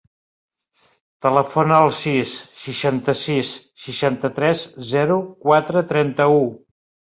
[1.25, 2.31] Telefona al sis,
[2.63, 3.53] seixanta-sis,
[3.85, 6.45] seixanta-tres, zero, quatre, trenta-u.